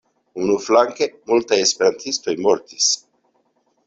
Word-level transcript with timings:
Unuflanke, 0.43 1.07
multaj 1.31 1.59
esperantistoj 1.65 2.35
mortis. 2.47 2.89